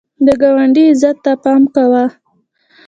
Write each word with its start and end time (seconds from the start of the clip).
د 0.25 0.27
ګاونډي 0.41 0.83
عزت 0.91 1.17
ته 1.25 1.31
پام 1.43 1.63
کوه 1.75 2.03